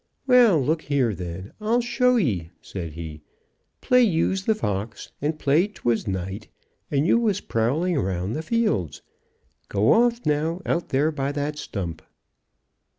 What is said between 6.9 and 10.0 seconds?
you was prowling around the fields. Go